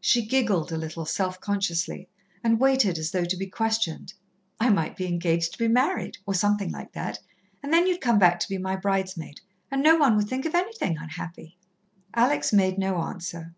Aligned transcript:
She 0.00 0.24
giggled 0.24 0.72
a 0.72 0.78
little, 0.78 1.04
self 1.04 1.42
consciously, 1.42 2.08
and 2.42 2.58
waited, 2.58 2.96
as 2.96 3.10
though 3.10 3.26
to 3.26 3.36
be 3.36 3.48
questioned. 3.48 4.14
"I 4.58 4.70
might 4.70 4.96
be 4.96 5.04
engaged 5.06 5.52
to 5.52 5.58
be 5.58 5.68
married, 5.68 6.16
or 6.24 6.32
something 6.32 6.70
like 6.72 6.92
that, 6.92 7.18
and 7.62 7.70
then 7.70 7.86
you'd 7.86 8.00
come 8.00 8.18
back 8.18 8.40
to 8.40 8.48
be 8.48 8.56
my 8.56 8.76
bridesmaid, 8.76 9.42
and 9.70 9.82
no 9.82 9.96
one 9.96 10.16
would 10.16 10.26
think 10.26 10.46
of 10.46 10.54
anything 10.54 10.96
unhappy." 10.96 11.58
Alex 12.14 12.50
made 12.50 12.78
no 12.78 12.96
answer. 13.02 13.54